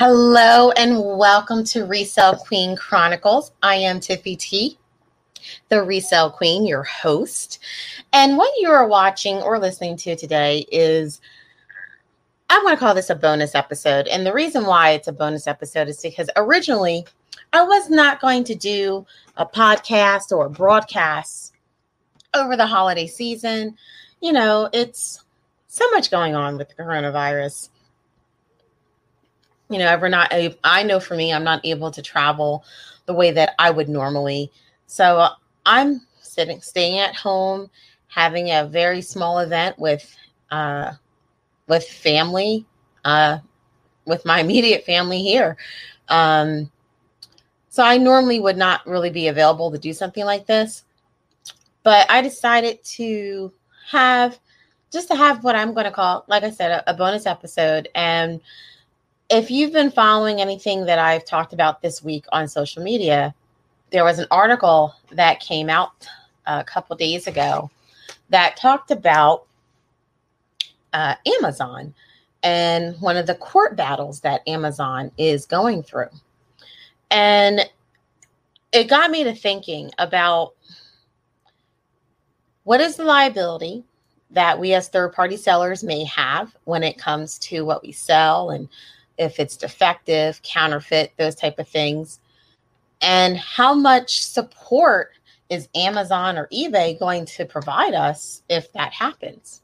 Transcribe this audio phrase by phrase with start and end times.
[0.00, 3.50] Hello and welcome to Resale Queen Chronicles.
[3.64, 4.78] I am Tiffy T,
[5.70, 7.58] the Resale Queen, your host.
[8.12, 11.20] And what you are watching or listening to today is
[12.48, 14.06] I want to call this a bonus episode.
[14.06, 17.04] And the reason why it's a bonus episode is because originally
[17.52, 19.04] I was not going to do
[19.36, 21.54] a podcast or a broadcast
[22.34, 23.76] over the holiday season.
[24.20, 25.24] You know, it's
[25.66, 27.70] so much going on with the coronavirus
[29.70, 30.32] you know, ever not,
[30.64, 32.64] I know for me, I'm not able to travel
[33.06, 34.50] the way that I would normally.
[34.86, 35.28] So
[35.66, 37.70] I'm sitting, staying at home,
[38.08, 40.16] having a very small event with,
[40.50, 40.92] uh,
[41.66, 42.66] with family,
[43.04, 43.38] uh,
[44.06, 45.56] with my immediate family here.
[46.08, 46.70] Um,
[47.68, 50.84] so I normally would not really be available to do something like this,
[51.82, 53.52] but I decided to
[53.90, 54.38] have
[54.90, 57.88] just to have what I'm going to call, like I said, a, a bonus episode
[57.94, 58.40] and
[59.30, 63.34] if you've been following anything that I've talked about this week on social media,
[63.90, 66.06] there was an article that came out
[66.46, 67.70] a couple days ago
[68.30, 69.46] that talked about
[70.92, 71.94] uh, Amazon
[72.42, 76.08] and one of the court battles that Amazon is going through.
[77.10, 77.68] And
[78.72, 80.54] it got me to thinking about
[82.64, 83.84] what is the liability
[84.30, 88.50] that we as third party sellers may have when it comes to what we sell
[88.50, 88.68] and
[89.18, 92.20] if it's defective, counterfeit, those type of things.
[93.00, 95.12] And how much support
[95.48, 99.62] is Amazon or eBay going to provide us if that happens?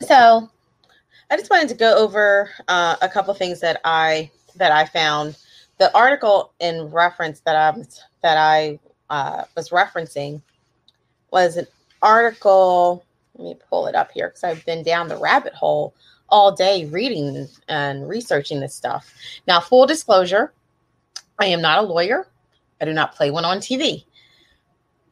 [0.00, 0.50] So,
[1.30, 5.36] I just wanted to go over uh, a couple things that I that I found.
[5.78, 10.42] The article in reference that I was that I uh, was referencing
[11.30, 11.66] was an
[12.02, 13.04] article.
[13.36, 15.94] Let me pull it up here because I've been down the rabbit hole
[16.32, 19.14] all day reading and researching this stuff.
[19.46, 20.52] Now, full disclosure,
[21.38, 22.26] I am not a lawyer.
[22.80, 24.04] I do not play one on TV.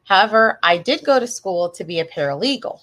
[0.03, 2.81] However, I did go to school to be a paralegal.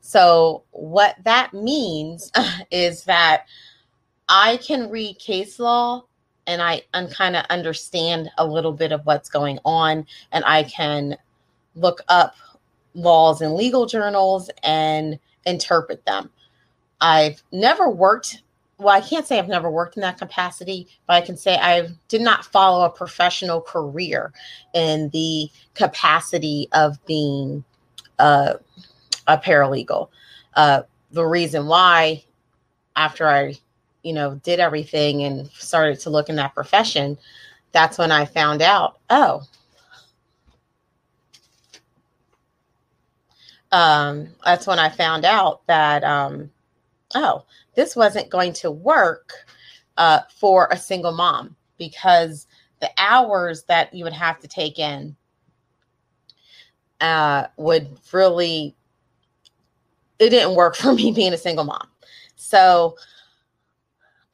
[0.00, 2.30] So, what that means
[2.70, 3.46] is that
[4.28, 6.04] I can read case law
[6.46, 11.16] and I kind of understand a little bit of what's going on, and I can
[11.74, 12.36] look up
[12.94, 16.30] laws in legal journals and interpret them.
[17.00, 18.42] I've never worked.
[18.78, 21.88] Well, I can't say I've never worked in that capacity, but I can say I
[22.08, 24.32] did not follow a professional career
[24.74, 27.64] in the capacity of being
[28.18, 28.56] a,
[29.26, 30.08] a paralegal.
[30.54, 32.22] Uh, the reason why,
[32.96, 33.54] after I,
[34.02, 37.16] you know, did everything and started to look in that profession,
[37.72, 39.42] that's when I found out, oh,
[43.72, 46.50] um, that's when I found out that um,
[47.16, 47.44] oh,
[47.74, 49.32] this wasn't going to work
[49.96, 52.46] uh, for a single mom because
[52.80, 55.16] the hours that you would have to take in
[57.00, 58.76] uh, would really,
[60.18, 61.88] it didn't work for me being a single mom.
[62.36, 62.96] So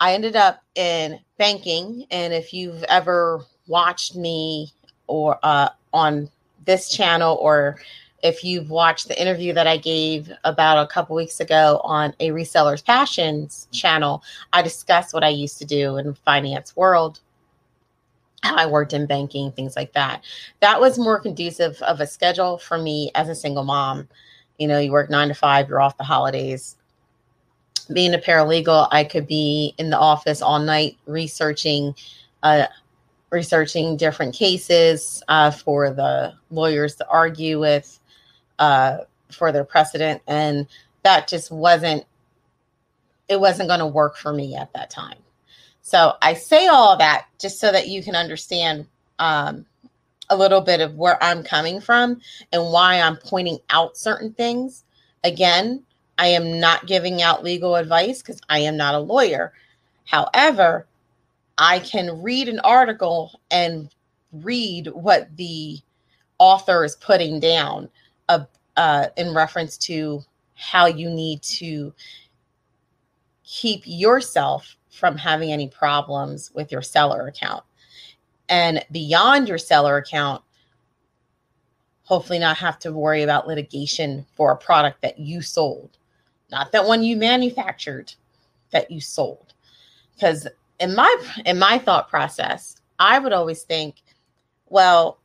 [0.01, 2.07] I ended up in banking.
[2.11, 4.73] And if you've ever watched me
[5.07, 6.29] or uh, on
[6.65, 7.79] this channel or
[8.23, 12.31] if you've watched the interview that I gave about a couple weeks ago on a
[12.31, 14.23] reseller's passions channel,
[14.53, 17.21] I discussed what I used to do in finance world,
[18.45, 20.23] how I worked in banking, things like that.
[20.61, 24.09] That was more conducive of a schedule for me as a single mom.
[24.59, 26.77] You know, you work nine to five, you're off the holidays.
[27.93, 31.95] Being a paralegal, I could be in the office all night researching
[32.45, 32.67] uh,
[33.31, 37.99] researching different cases uh, for the lawyers to argue with
[38.63, 38.99] uh,
[39.33, 40.69] for their precedent, and
[41.03, 42.05] that just wasn't
[43.29, 45.19] it wasn't going to work for me at that time.
[45.81, 48.87] So I say all that just so that you can understand
[49.19, 49.67] um,
[50.31, 52.21] a little bit of where I'm coming from
[52.53, 54.85] and why I'm pointing out certain things.
[55.25, 55.83] Again,
[56.19, 59.53] I am not giving out legal advice because I am not a lawyer.
[60.05, 60.87] However,
[61.59, 63.93] I can read an article and
[64.33, 65.81] read what the
[66.39, 67.89] author is putting down
[68.77, 70.23] uh, in reference to
[70.55, 71.93] how you need to
[73.45, 77.65] keep yourself from having any problems with your seller account.
[78.49, 80.43] And beyond your seller account,
[82.05, 85.97] hopefully not have to worry about litigation for a product that you sold,
[86.51, 88.13] not that one you manufactured,
[88.71, 89.55] that you sold.
[90.15, 90.47] Because
[90.79, 94.03] in my in my thought process, I would always think,
[94.69, 95.19] well,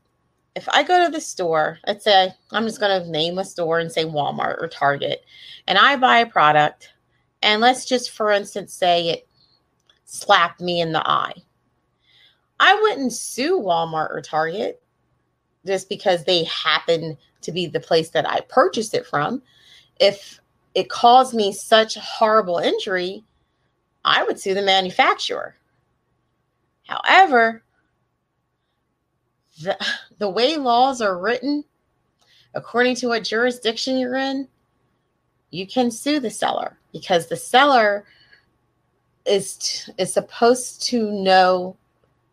[0.58, 3.78] if I go to the store, let's say I'm just going to name a store
[3.78, 5.24] and say Walmart or Target,
[5.68, 6.94] and I buy a product
[7.44, 9.28] and let's just, for instance, say it
[10.06, 11.36] slapped me in the eye.
[12.60, 14.82] I wouldn't sue Walmart or Target
[15.64, 19.44] just because they happen to be the place that I purchased it from.
[20.00, 20.40] If
[20.74, 23.24] it caused me such horrible injury,
[24.04, 25.56] I would sue the manufacturer.
[26.88, 27.62] However,
[29.62, 29.78] the,
[30.18, 31.64] the way laws are written,
[32.54, 34.48] according to what jurisdiction you're in,
[35.52, 38.06] you can sue the seller because the seller
[39.26, 41.76] is is supposed to know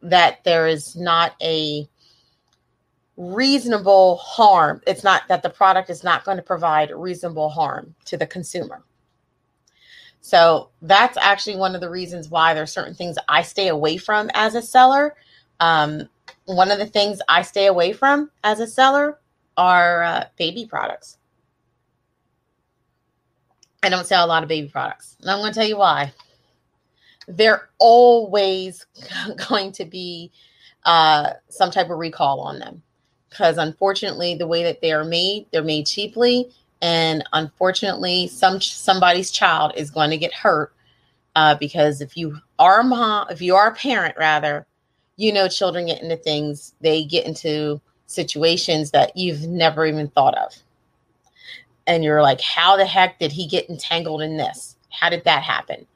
[0.03, 1.89] that there is not a
[3.17, 4.81] reasonable harm.
[4.87, 8.83] It's not that the product is not going to provide reasonable harm to the consumer.
[10.21, 14.31] So that's actually one of the reasons why there's certain things I stay away from
[14.35, 15.15] as a seller.
[15.61, 16.09] Um,
[16.47, 19.19] one of the things I stay away from as a seller
[19.57, 21.19] are uh, baby products.
[23.83, 25.17] I don't sell a lot of baby products.
[25.21, 26.13] And I'm going to tell you why.
[27.29, 28.87] They're always
[29.49, 30.31] going to be
[30.85, 32.83] uh, some type of recall on them
[33.31, 36.51] because unfortunately, the way that they are made, they're made cheaply
[36.85, 40.73] and unfortunately some somebody's child is going to get hurt
[41.35, 44.67] uh, because if you are a mom if you are a parent rather
[45.17, 50.37] you know children get into things they get into situations that you've never even thought
[50.39, 50.55] of.
[51.87, 54.77] And you're like how the heck did he get entangled in this?
[54.91, 55.87] How did that happen?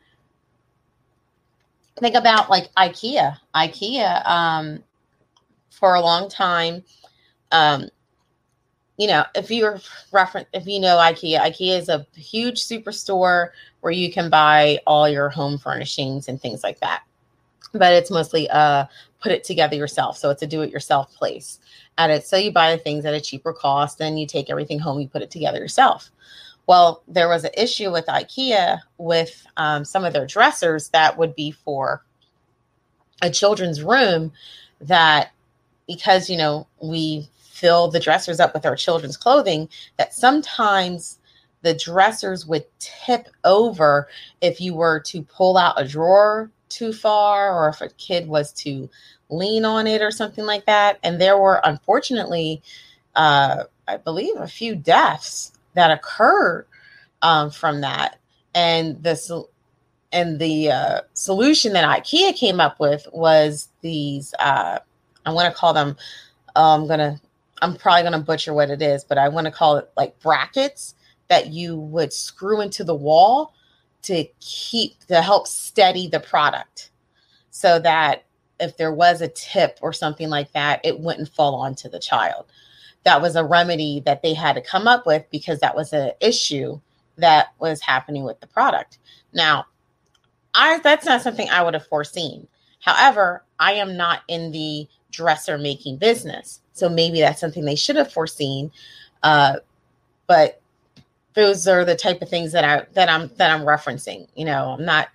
[1.98, 3.36] Think about like ikea.
[3.54, 4.84] Ikea um,
[5.70, 6.84] for a long time
[7.52, 7.88] um,
[8.98, 9.80] you know, if you're
[10.12, 13.50] reference, if you know IKEA, IKEA is a huge superstore
[13.80, 17.02] where you can buy all your home furnishings and things like that.
[17.72, 18.86] But it's mostly uh
[19.20, 20.16] put it together yourself.
[20.16, 21.58] So it's a do-it-yourself place.
[21.96, 24.78] At it, so you buy the things at a cheaper cost, then you take everything
[24.78, 26.10] home, you put it together yourself.
[26.68, 31.34] Well, there was an issue with IKEA with um, some of their dressers that would
[31.34, 32.04] be for
[33.22, 34.32] a children's room
[34.80, 35.32] that
[35.86, 41.18] because you know we fill the dressers up with our children's clothing that sometimes
[41.62, 44.06] the dressers would tip over
[44.40, 48.52] if you were to pull out a drawer too far or if a kid was
[48.52, 48.88] to
[49.30, 50.98] lean on it or something like that.
[51.02, 52.62] And there were, unfortunately,
[53.14, 56.66] uh, I believe, a few deaths that occurred
[57.22, 58.18] um, from that.
[58.54, 59.44] And the
[60.10, 64.34] and the uh, solution that IKEA came up with was these.
[64.38, 64.78] Uh,
[65.26, 65.96] I'm going to call them.
[66.56, 67.20] Uh, I'm to
[67.60, 70.94] I'm probably to butcher what it is, but I want to call it like brackets
[71.28, 73.54] that you would screw into the wall
[74.02, 76.90] to keep to help steady the product
[77.50, 78.24] so that
[78.60, 82.46] if there was a tip or something like that, it wouldn't fall onto the child.
[83.04, 86.12] That was a remedy that they had to come up with because that was an
[86.20, 86.80] issue
[87.16, 88.98] that was happening with the product.
[89.32, 89.66] Now,
[90.54, 92.48] I that's not something I would have foreseen.
[92.80, 96.60] However, I am not in the dresser making business.
[96.72, 98.70] So maybe that's something they should have foreseen.
[99.22, 99.56] Uh,
[100.26, 100.57] but
[101.38, 104.26] those are the type of things that I that I'm that I'm referencing.
[104.34, 105.08] You know, I'm not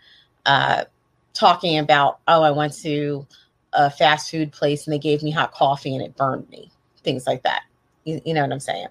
[0.46, 0.86] uh,
[1.34, 3.28] talking about oh I went to
[3.74, 6.72] a fast food place and they gave me hot coffee and it burned me,
[7.04, 7.64] things like that.
[8.06, 8.88] You, you know what I'm saying?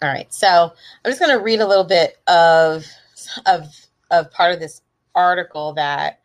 [0.00, 0.72] All right, so
[1.04, 2.86] I'm just going to read a little bit of
[3.46, 3.66] of
[4.12, 4.82] of part of this
[5.16, 6.20] article that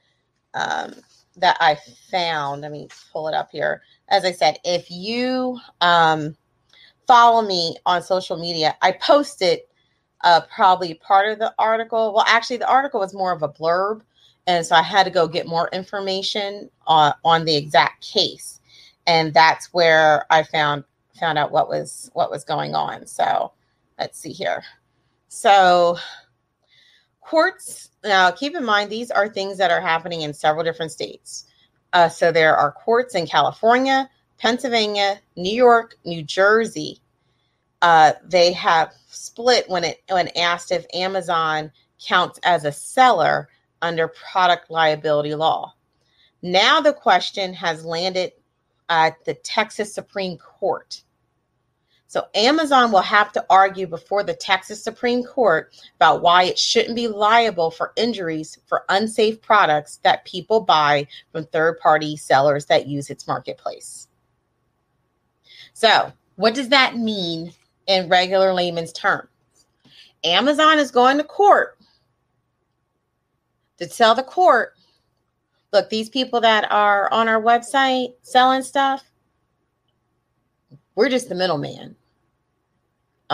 [0.54, 0.94] um,
[1.38, 1.80] that I
[2.12, 2.62] found.
[2.62, 3.82] Let me pull it up here.
[4.10, 6.36] As I said, if you um,
[7.08, 9.60] follow me on social media, I posted
[10.22, 12.14] uh, probably part of the article.
[12.14, 14.02] Well, actually, the article was more of a blurb.
[14.48, 18.60] And so I had to go get more information on, on the exact case.
[19.08, 20.84] And that's where I found
[21.20, 23.06] found out what was what was going on.
[23.06, 23.52] So
[24.00, 24.64] let's see here.
[25.28, 25.98] So
[27.22, 31.46] courts now, keep in mind, these are things that are happening in several different states.
[31.94, 37.00] Uh, so there are courts in California, Pennsylvania, New York, New Jersey.
[37.82, 41.72] Uh, they have split when it when asked if Amazon
[42.06, 43.50] counts as a seller
[43.82, 45.74] under product liability law.
[46.42, 48.34] Now the question has landed
[48.90, 51.04] at the Texas Supreme Court.
[52.08, 56.96] So Amazon will have to argue before the Texas Supreme Court about why it shouldn't
[56.96, 62.88] be liable for injuries for unsafe products that people buy from third party sellers that
[62.88, 64.10] use its marketplace.
[65.74, 67.52] So, what does that mean
[67.88, 69.30] in regular layman's terms?
[70.24, 71.78] Amazon is going to court
[73.78, 74.74] to tell the court
[75.74, 79.04] look, these people that are on our website selling stuff,
[80.96, 81.96] we're just the middleman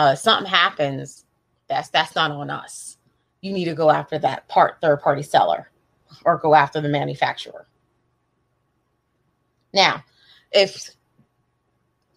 [0.00, 1.26] uh, something happens,
[1.68, 2.96] that's that's not on us.
[3.42, 5.70] you need to go after that part third party seller
[6.24, 7.66] or go after the manufacturer.
[9.74, 10.02] Now,
[10.52, 10.90] if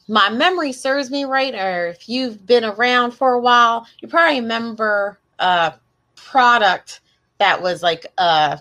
[0.07, 4.41] my memory serves me right, or if you've been around for a while, you probably
[4.41, 5.73] remember a
[6.15, 7.01] product
[7.37, 8.59] that was like a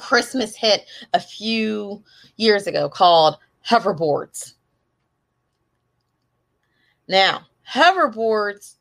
[0.00, 2.02] Christmas hit a few
[2.36, 4.54] years ago called hoverboards.
[7.08, 8.76] Now, hoverboards,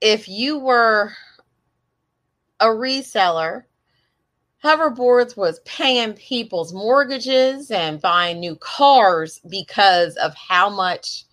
[0.00, 1.12] if you were
[2.60, 3.64] a reseller,
[4.62, 11.24] hoverboards was paying people's mortgages and buying new cars because of how much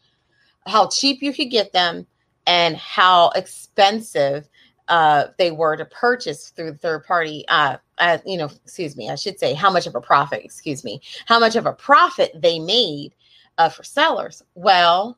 [0.68, 2.06] how cheap you could get them
[2.48, 4.48] and how expensive
[4.88, 9.16] uh, they were to purchase through third party uh, uh, you know excuse me i
[9.16, 12.60] should say how much of a profit excuse me how much of a profit they
[12.60, 13.16] made
[13.58, 14.44] uh, for sellers.
[14.54, 15.18] Well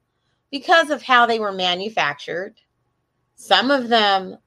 [0.51, 2.55] because of how they were manufactured
[3.35, 4.37] some of them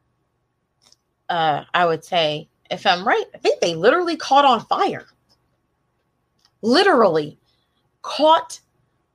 [1.28, 5.06] uh, i would say if I'm right, I think they literally caught on fire.
[6.62, 7.38] Literally
[8.02, 8.60] caught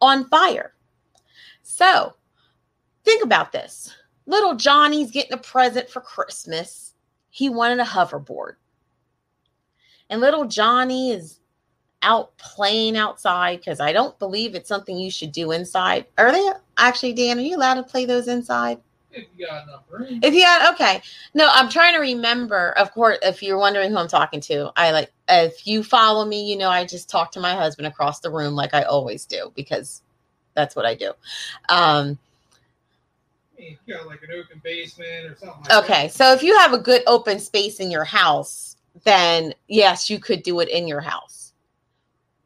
[0.02, 0.74] on fire.
[1.64, 2.16] So
[3.04, 3.94] think about this.
[4.26, 6.94] Little Johnny's getting a present for Christmas.
[7.30, 8.56] He wanted a hoverboard.
[10.10, 11.40] And little Johnny is
[12.02, 16.06] out playing outside because I don't believe it's something you should do inside.
[16.18, 16.48] Are they
[16.78, 17.40] actually, Dan?
[17.40, 18.80] Are you allowed to play those inside?
[19.16, 20.20] If you got enough room.
[20.22, 21.02] If you had okay,
[21.34, 22.72] no, I'm trying to remember.
[22.72, 26.50] Of course, if you're wondering who I'm talking to, I like if you follow me,
[26.50, 29.52] you know I just talk to my husband across the room like I always do
[29.56, 30.02] because
[30.54, 31.14] that's what I do.
[31.70, 32.18] Um,
[33.58, 35.64] you got like an open basement or something.
[35.70, 40.10] Like okay, so if you have a good open space in your house, then yes,
[40.10, 41.54] you could do it in your house.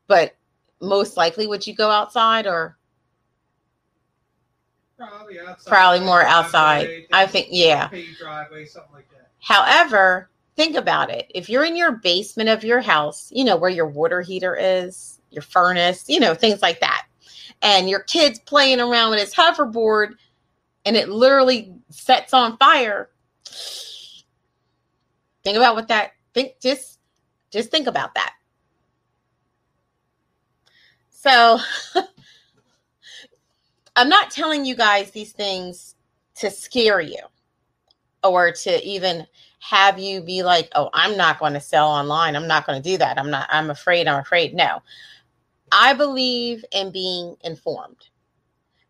[0.07, 0.35] But
[0.81, 2.75] most likely, would you go outside or?
[4.99, 5.69] Probably outside.
[5.69, 7.05] Probably more outside.
[7.13, 7.89] I think, yeah.
[8.19, 9.31] Driveway, something like that.
[9.39, 11.31] However, think about it.
[11.33, 15.21] If you're in your basement of your house, you know, where your water heater is,
[15.31, 17.05] your furnace, you know, things like that,
[17.61, 20.15] and your kid's playing around with his hoverboard
[20.85, 23.09] and it literally sets on fire.
[25.43, 26.99] Think about what that think just
[27.51, 28.33] just think about that.
[31.11, 31.59] So
[33.95, 35.95] I'm not telling you guys these things
[36.35, 37.21] to scare you
[38.23, 39.25] or to even
[39.59, 42.35] have you be like, oh, I'm not going to sell online.
[42.35, 43.17] I'm not going to do that.
[43.17, 44.07] I'm not, I'm afraid.
[44.07, 44.53] I'm afraid.
[44.53, 44.81] No.
[45.71, 48.07] I believe in being informed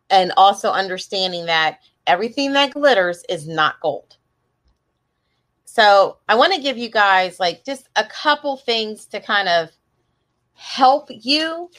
[0.09, 4.17] and also understanding that everything that glitters is not gold.
[5.65, 9.69] So I want to give you guys like just a couple things to kind of
[10.53, 11.69] help you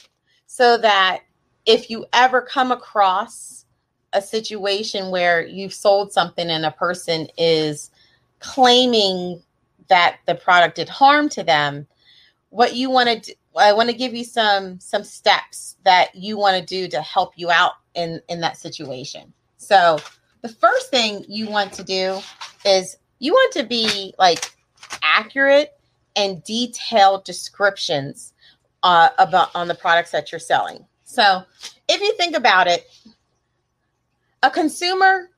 [0.47, 1.21] so that
[1.65, 3.65] if you ever come across
[4.13, 7.91] a situation where you've sold something and a person is
[8.39, 9.41] claiming
[9.87, 11.87] that the product did harm to them,
[12.49, 16.57] what you want to I want to give you some some steps that you want
[16.57, 19.33] to do to help you out in in that situation.
[19.57, 19.97] So,
[20.41, 22.19] the first thing you want to do
[22.65, 24.55] is you want to be like
[25.03, 25.77] accurate
[26.15, 28.33] and detailed descriptions
[28.83, 30.85] uh, about on the products that you're selling.
[31.11, 31.43] So
[31.89, 32.89] if you think about it,
[34.41, 35.29] a consumer,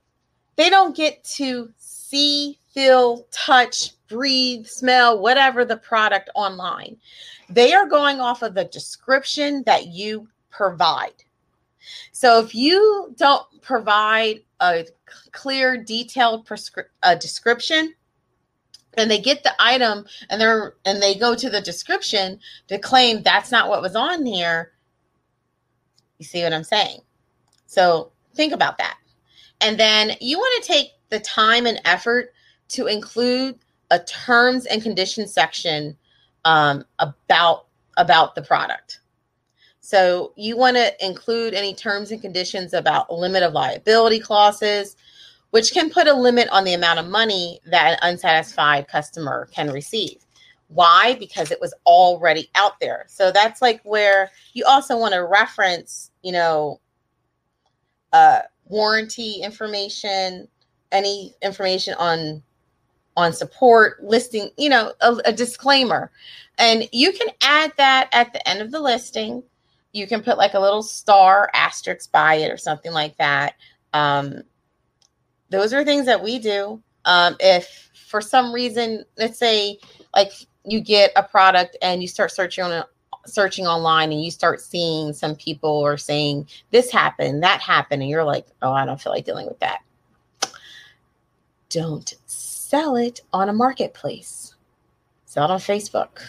[0.56, 6.98] they don't get to see, feel, touch, breathe, smell, whatever the product online.
[7.50, 11.24] They are going off of the description that you provide.
[12.12, 14.86] So if you don't provide a
[15.32, 17.96] clear, detailed prescri- uh, description,
[18.94, 23.24] and they get the item and they're and they go to the description to claim
[23.24, 24.73] that's not what was on here
[26.24, 27.00] you see what I'm saying?
[27.66, 28.98] So think about that.
[29.60, 32.34] And then you want to take the time and effort
[32.70, 33.60] to include
[33.92, 35.98] a terms and conditions section
[36.46, 39.00] um, about about the product.
[39.82, 44.96] So you want to include any terms and conditions about limit of liability clauses,
[45.52, 49.70] which can put a limit on the amount of money that an unsatisfied customer can
[49.72, 50.26] receive.
[50.68, 51.16] Why?
[51.20, 53.06] Because it was already out there.
[53.08, 56.80] So that's like where you also want to reference, you know,
[58.12, 60.48] uh, warranty information,
[60.92, 62.44] any information on
[63.16, 66.12] on support listing, you know, a, a disclaimer.
[66.58, 69.44] And you can add that at the end of the listing.
[69.92, 73.54] You can put like a little star asterisk by it or something like that.
[73.94, 74.42] Um,
[75.50, 76.82] those are things that we do.
[77.06, 79.78] Um, if for some reason, let's say
[80.16, 80.32] like
[80.66, 82.84] you get a product and you start searching on
[83.26, 88.10] searching online and you start seeing some people are saying this happened, that happened, and
[88.10, 89.80] you're like, oh, I don't feel like dealing with that.
[91.70, 94.56] Don't sell it on a marketplace,
[95.26, 96.22] sell it on Facebook,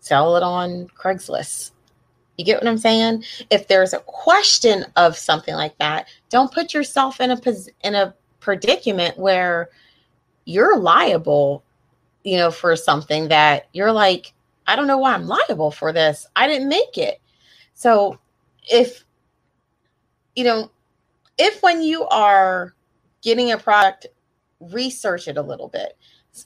[0.00, 1.72] sell it on Craigslist.
[2.36, 3.24] You get what I'm saying?
[3.50, 7.40] If there's a question of something like that, don't put yourself in a
[7.82, 9.70] in a predicament where
[10.44, 11.64] you're liable,
[12.24, 14.32] you know, for something that you're like,
[14.66, 16.26] I don't know why I'm liable for this.
[16.36, 17.20] I didn't make it.
[17.74, 18.18] So
[18.70, 19.04] if
[20.36, 20.70] you know,
[21.38, 22.74] if when you are
[23.22, 24.06] getting a product,
[24.60, 25.96] research it a little bit.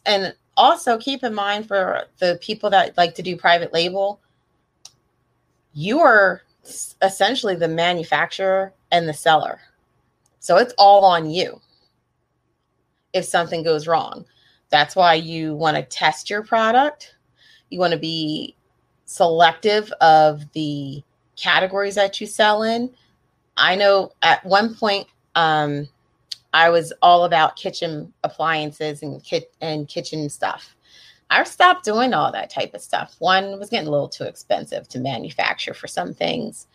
[0.06, 4.20] And also keep in mind for the people that like to do private label,
[5.74, 6.42] you are
[7.02, 9.60] essentially the manufacturer and the seller.
[10.38, 11.60] So it's all on you
[13.12, 14.24] if something goes wrong.
[14.72, 17.14] That's why you want to test your product.
[17.68, 18.56] You want to be
[19.04, 21.04] selective of the
[21.36, 22.90] categories that you sell in.
[23.54, 25.88] I know at one point um,
[26.54, 30.74] I was all about kitchen appliances and kit and kitchen stuff.
[31.28, 33.14] I stopped doing all that type of stuff.
[33.18, 36.66] One was getting a little too expensive to manufacture for some things.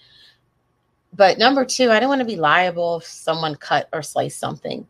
[1.13, 4.87] But number two, I didn't want to be liable if someone cut or sliced something,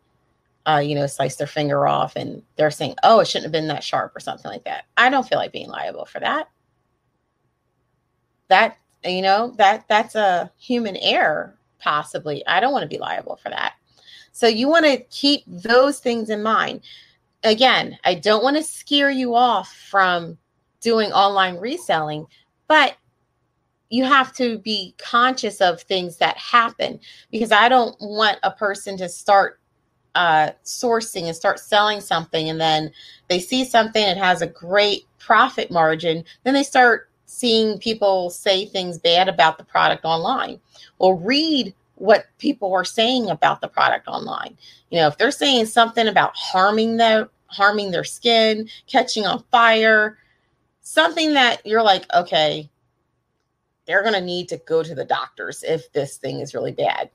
[0.68, 3.68] uh, you know, slice their finger off and they're saying, oh, it shouldn't have been
[3.68, 4.86] that sharp or something like that.
[4.98, 6.50] I don't feel like being liable for that.
[8.50, 12.46] That, you know, that that's a human error, possibly.
[12.48, 13.74] I don't want to be liable for that.
[14.32, 16.82] So you want to keep those things in mind
[17.44, 20.38] again, I don't want to scare you off from
[20.82, 22.26] doing online reselling,
[22.68, 22.96] but
[23.90, 27.00] you have to be conscious of things that happen
[27.32, 29.60] because I don't want a person to start
[30.18, 32.92] uh, sourcing and start selling something and then
[33.28, 38.66] they see something that has a great profit margin, then they start seeing people say
[38.66, 40.60] things bad about the product online
[40.98, 44.58] or read what people are saying about the product online.
[44.90, 50.18] You know, if they're saying something about harming their harming their skin, catching on fire,
[50.82, 52.70] something that you're like, okay,
[53.86, 57.12] they're going to need to go to the doctors if this thing is really bad.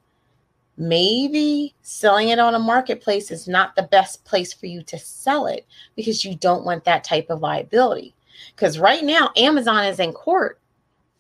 [0.77, 5.47] Maybe selling it on a marketplace is not the best place for you to sell
[5.47, 8.15] it because you don't want that type of liability.
[8.55, 10.59] Because right now, Amazon is in court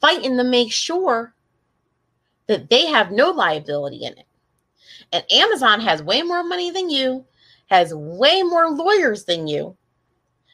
[0.01, 1.35] fighting to make sure
[2.47, 4.27] that they have no liability in it.
[5.13, 7.25] And Amazon has way more money than you,
[7.67, 9.77] has way more lawyers than you.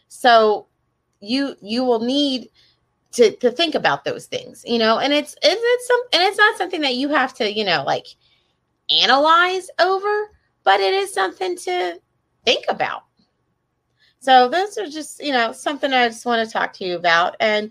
[0.08, 0.66] So
[1.20, 2.50] you you will need
[3.12, 6.58] to to think about those things, you know, and it's it's, some and it's not
[6.58, 8.06] something that you have to, you know, like
[8.90, 10.30] analyze over,
[10.64, 12.00] but it is something to
[12.44, 13.04] think about.
[14.20, 17.36] So those are just, you know, something I just want to talk to you about.
[17.40, 17.70] And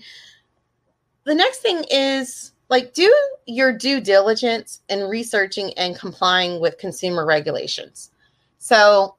[1.23, 3.13] the next thing is like do
[3.45, 8.11] your due diligence in researching and complying with consumer regulations.
[8.59, 9.15] So,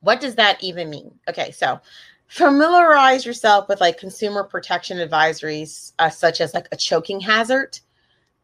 [0.00, 1.12] what does that even mean?
[1.28, 1.80] Okay, so
[2.26, 7.78] familiarize yourself with like consumer protection advisories, uh, such as like a choking hazard.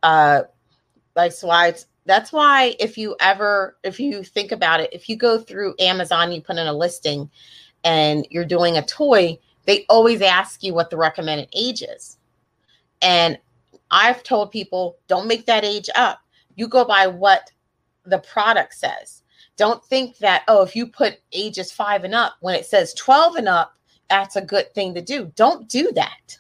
[0.03, 0.43] Uh,
[1.15, 5.39] why it's that's why if you ever if you think about it, if you go
[5.39, 7.31] through Amazon, you put in a listing,
[7.85, 12.19] and you're doing a toy, they always ask you what the recommended age is.
[13.03, 13.39] And
[13.91, 16.21] I've told people don't make that age up.
[16.57, 17.51] You go by what
[18.05, 19.23] the product says.
[19.57, 23.37] Don't think that, oh, if you put ages five and up, when it says 12
[23.37, 23.75] and up,
[24.11, 25.33] that's a good thing to do.
[25.35, 26.39] Don't do that.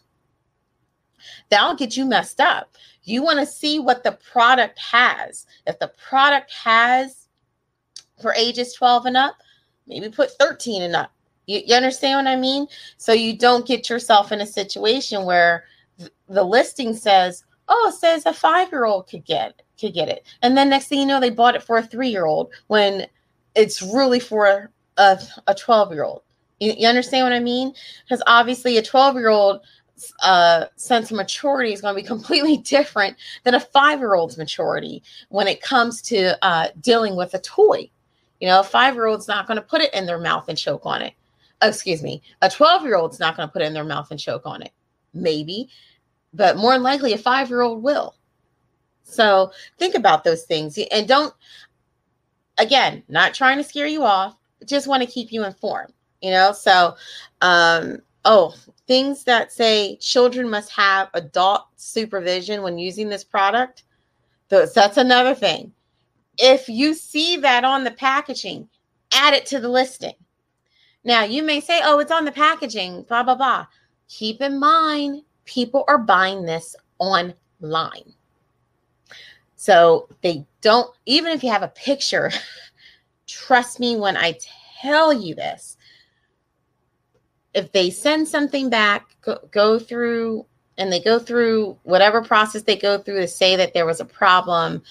[1.48, 2.76] That'll get you messed up.
[3.04, 5.46] You want to see what the product has.
[5.66, 7.28] If the product has
[8.20, 9.36] for ages 12 and up,
[9.86, 11.12] maybe put 13 and up.
[11.46, 12.66] You, you understand what I mean?
[12.96, 15.64] So you don't get yourself in a situation where
[16.28, 20.26] the listing says, oh, it says a five year old could get could get it,
[20.42, 23.06] and then next thing you know, they bought it for a three year old when
[23.54, 26.22] it's really for a a twelve year old.
[26.60, 27.74] You, you, understand what I mean?
[28.04, 29.60] Because obviously, a twelve year old
[30.22, 34.38] uh, sense of maturity is going to be completely different than a five year old's
[34.38, 37.90] maturity when it comes to uh, dealing with a toy.
[38.40, 40.58] You know, a five year old's not going to put it in their mouth and
[40.58, 41.14] choke on it.
[41.62, 44.20] excuse me, a 12 year old's not going to put it in their mouth and
[44.20, 44.72] choke on it.
[45.14, 45.70] Maybe
[46.36, 48.14] but more likely a five year old will.
[49.02, 51.32] So think about those things and don't,
[52.58, 56.52] again, not trying to scare you off, just want to keep you informed, you know?
[56.52, 56.96] So,
[57.40, 58.54] um, oh,
[58.86, 63.84] things that say children must have adult supervision when using this product.
[64.48, 65.72] That's another thing.
[66.38, 68.68] If you see that on the packaging,
[69.14, 70.14] add it to the listing.
[71.04, 73.66] Now, you may say, oh, it's on the packaging, blah, blah, blah.
[74.08, 78.12] Keep in mind, people are buying this online.
[79.54, 82.30] So they don't, even if you have a picture,
[83.26, 84.38] trust me when I
[84.82, 85.75] tell you this.
[87.56, 90.44] If they send something back, go, go through
[90.76, 94.04] and they go through whatever process they go through to say that there was a
[94.04, 94.82] problem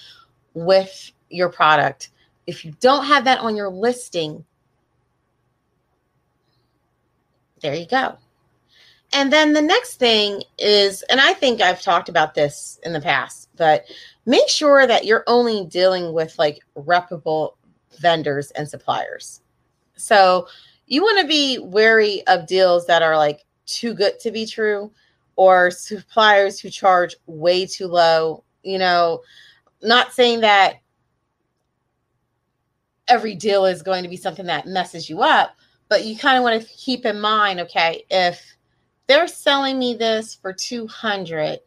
[0.55, 2.09] with your product.
[2.47, 4.43] If you don't have that on your listing,
[7.61, 8.17] there you go.
[9.13, 12.99] And then the next thing is, and I think I've talked about this in the
[12.99, 13.85] past, but
[14.25, 17.57] make sure that you're only dealing with like reputable
[17.99, 19.41] vendors and suppliers.
[19.95, 20.47] So
[20.87, 24.91] you want to be wary of deals that are like too good to be true
[25.35, 28.43] or suppliers who charge way too low.
[28.63, 29.21] You know,
[29.81, 30.75] not saying that
[33.07, 35.55] every deal is going to be something that messes you up,
[35.89, 38.55] but you kind of want to keep in mind okay, if
[39.07, 41.59] they're selling me this for 200,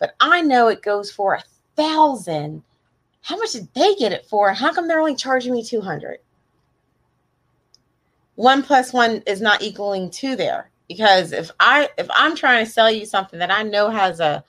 [0.00, 1.44] but I know it goes for a
[1.76, 2.62] thousand.
[3.22, 4.52] How much did they get it for?
[4.52, 6.18] How come they're only charging me 200?
[8.36, 12.70] One plus one is not equaling two there because if I if I'm trying to
[12.70, 14.44] sell you something that I know has a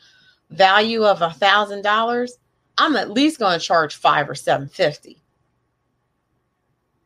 [0.50, 2.38] value of a thousand dollars,
[2.78, 5.22] I'm at least going to charge five or seven fifty.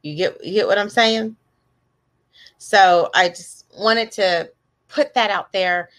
[0.03, 1.35] You get you get what I'm saying?
[2.57, 4.51] So I just wanted to
[4.87, 5.89] put that out there.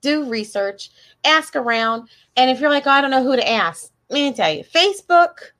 [0.00, 0.90] Do research,
[1.24, 4.32] ask around, and if you're like, oh, I don't know who to ask, let me
[4.32, 5.52] tell you, Facebook.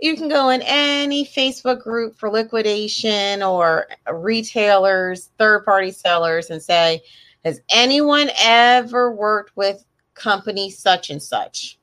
[0.00, 6.62] You can go in any Facebook group for liquidation or retailers, third party sellers, and
[6.62, 7.02] say,
[7.44, 9.84] Has anyone ever worked with
[10.14, 11.78] company such and such?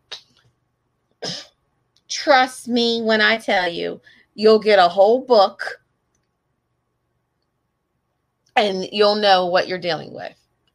[2.10, 4.01] Trust me when I tell you,
[4.34, 5.82] you'll get a whole book
[8.56, 10.34] and you'll know what you're dealing with.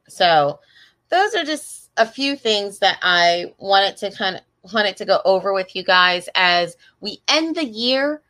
[0.08, 0.60] So,
[1.08, 5.20] those are just a few things that I wanted to kind of wanted to go
[5.24, 8.22] over with you guys as we end the year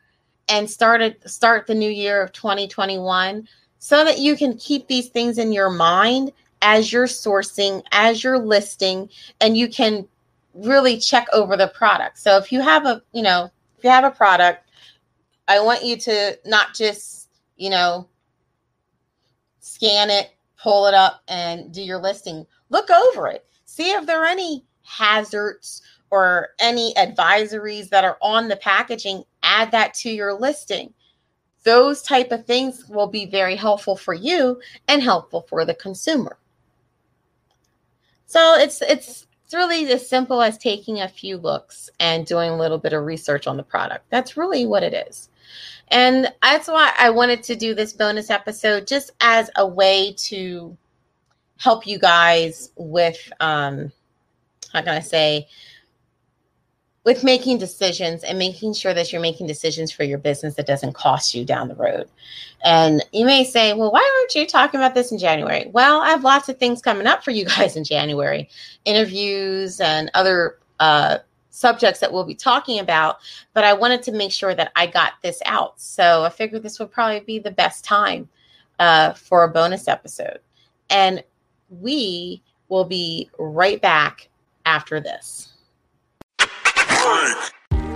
[0.49, 3.47] and started start the new year of 2021
[3.79, 8.39] so that you can keep these things in your mind as you're sourcing, as you're
[8.39, 9.09] listing,
[9.41, 10.07] and you can
[10.53, 12.17] really check over the product.
[12.17, 14.69] So if you have a, you know, if you have a product,
[15.47, 18.07] I want you to not just, you know,
[19.59, 22.45] scan it, pull it up, and do your listing.
[22.69, 23.45] Look over it.
[23.65, 25.81] See if there are any hazards
[26.13, 29.23] or any advisories that are on the packaging.
[29.41, 30.93] Add that to your listing.
[31.63, 36.37] Those type of things will be very helpful for you and helpful for the consumer.
[38.27, 42.57] So it's it's it's really as simple as taking a few looks and doing a
[42.57, 44.05] little bit of research on the product.
[44.11, 45.29] That's really what it is.
[45.87, 50.77] And that's why I wanted to do this bonus episode just as a way to
[51.57, 53.91] help you guys with um
[54.73, 55.47] how can I say
[57.03, 60.93] with making decisions and making sure that you're making decisions for your business that doesn't
[60.93, 62.07] cost you down the road.
[62.63, 65.69] And you may say, well, why aren't you talking about this in January?
[65.73, 68.49] Well, I have lots of things coming up for you guys in January
[68.85, 73.17] interviews and other uh, subjects that we'll be talking about,
[73.53, 75.79] but I wanted to make sure that I got this out.
[75.79, 78.29] So I figured this would probably be the best time
[78.79, 80.39] uh, for a bonus episode.
[80.89, 81.23] And
[81.69, 84.29] we will be right back
[84.65, 85.52] after this.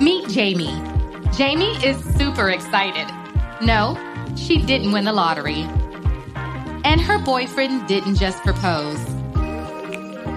[0.01, 0.81] Meet Jamie.
[1.31, 3.07] Jamie is super excited.
[3.61, 3.97] No,
[4.35, 5.61] she didn't win the lottery.
[6.83, 8.99] And her boyfriend didn't just propose.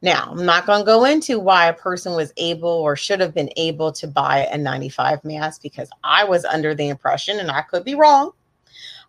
[0.03, 3.35] Now, I'm not going to go into why a person was able or should have
[3.35, 7.61] been able to buy a 95 mask because I was under the impression, and I
[7.61, 8.31] could be wrong,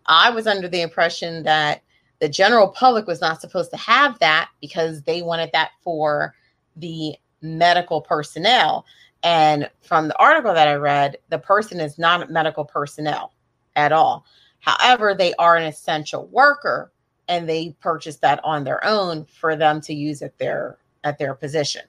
[0.06, 1.82] I was under the impression that
[2.20, 6.34] the general public was not supposed to have that because they wanted that for
[6.76, 8.86] the medical personnel.
[9.22, 13.32] And from the article that I read, the person is not medical personnel
[13.76, 14.24] at all.
[14.60, 16.92] However, they are an essential worker
[17.28, 21.34] and they purchase that on their own for them to use at their at their
[21.34, 21.82] position.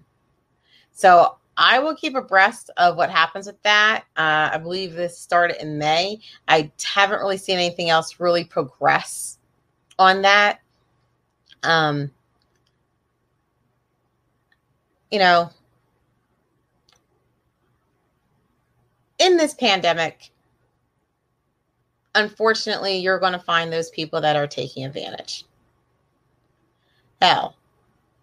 [0.91, 4.05] So I will keep abreast of what happens with that.
[4.17, 6.19] Uh, I believe this started in May.
[6.47, 9.37] I haven't really seen anything else really progress
[9.99, 10.61] on that.
[11.61, 12.11] Um,
[15.13, 15.47] you know,
[19.19, 20.31] in this pandemic,
[22.15, 25.45] unfortunately, you're going to find those people that are taking advantage.
[27.21, 27.55] Hell,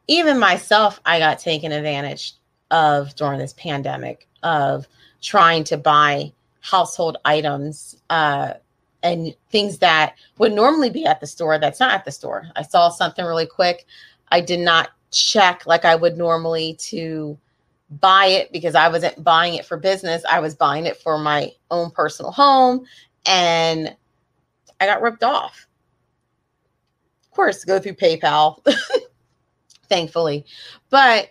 [0.09, 2.33] even myself, I got taken advantage
[2.73, 4.89] of during this pandemic of
[5.23, 8.55] trying to buy household items uh,
[9.05, 12.49] and things that would normally be at the store that's not at the store.
[12.57, 13.87] I saw something really quick.
[14.33, 17.39] I did not check like I would normally to
[18.01, 20.23] buy it because I wasn't buying it for business.
[20.31, 22.85] I was buying it for my own personal home
[23.27, 23.95] and
[24.81, 25.67] I got ripped off.
[27.25, 28.65] Of course, go through PayPal,
[29.89, 30.45] thankfully.
[30.89, 31.31] But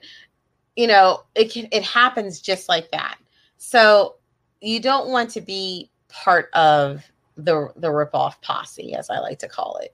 [0.76, 3.18] you know, it can it happens just like that.
[3.58, 4.16] So
[4.62, 7.04] you don't want to be part of
[7.36, 9.94] the the ripoff posse, as I like to call it.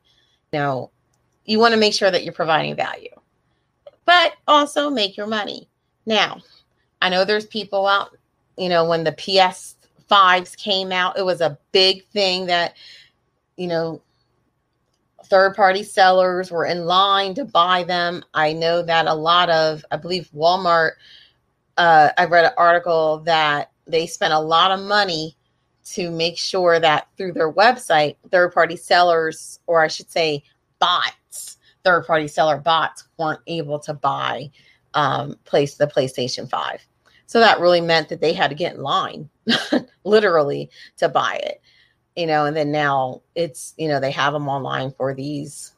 [0.52, 0.92] You know,
[1.46, 3.10] you want to make sure that you're providing value,
[4.06, 5.68] but also make your money.
[6.06, 6.42] Now,
[7.02, 8.18] I know there's people out,
[8.58, 12.76] you know, when the PS5s came out, it was a big thing that,
[13.58, 14.02] you know,
[15.26, 18.24] third party sellers were in line to buy them.
[18.34, 20.92] I know that a lot of, I believe Walmart,
[21.78, 25.36] uh, I read an article that they spent a lot of money
[25.86, 30.44] to make sure that through their website, third party sellers, or I should say
[30.80, 31.16] bots,
[31.86, 34.52] third party seller bots weren't able to buy
[34.96, 36.86] um, place the PlayStation 5.
[37.28, 39.30] So that really meant that they had to get in line,
[40.04, 41.62] literally, to buy it
[42.16, 45.74] you know, and then now it's, you know, they have them online for these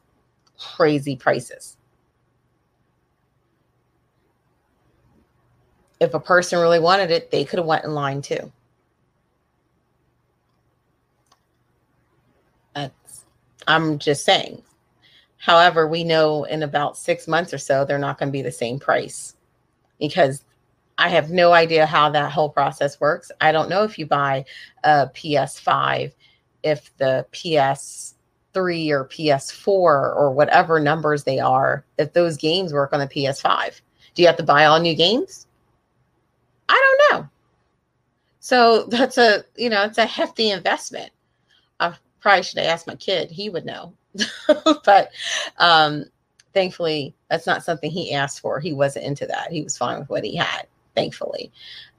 [0.57, 1.77] crazy prices.
[5.99, 8.51] If a person really wanted it, they could have went in line too.
[12.75, 13.25] That's,
[13.67, 14.61] I'm just saying.
[15.47, 18.51] However, we know in about six months or so, they're not going to be the
[18.51, 19.33] same price
[19.97, 20.43] because
[20.97, 23.31] I have no idea how that whole process works.
[23.39, 24.43] I don't know if you buy
[24.83, 26.11] a PS5
[26.63, 32.99] if the PS3 or PS4 or whatever numbers they are, if those games work on
[32.99, 33.79] the PS5.
[34.15, 35.47] Do you have to buy all new games?
[36.67, 37.29] I don't know.
[38.41, 41.13] So that's a, you know, it's a hefty investment.
[41.79, 43.31] I probably should have asked my kid.
[43.31, 43.93] He would know.
[44.85, 45.11] but
[45.57, 46.05] um,
[46.53, 48.59] thankfully, that's not something he asked for.
[48.59, 49.51] He wasn't into that.
[49.51, 51.51] He was fine with what he had, thankfully.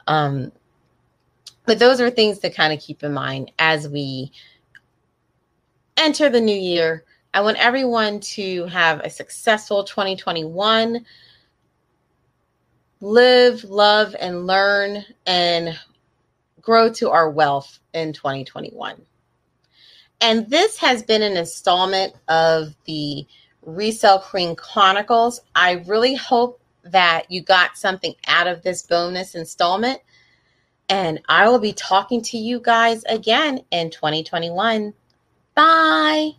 [0.07, 0.53] Um,
[1.67, 4.33] but those are things to kind of keep in mind as we
[5.99, 7.05] enter the new year.
[7.35, 11.05] I want everyone to have a successful 2021.
[13.01, 15.79] Live, love, and learn and
[16.61, 19.01] grow to our wealth in 2021.
[20.21, 23.27] And this has been an installment of the
[23.63, 25.41] Resale Queen Chronicles.
[25.55, 30.01] I really hope that you got something out of this bonus installment.
[30.89, 34.95] And I will be talking to you guys again in 2021.
[35.55, 36.33] Bye.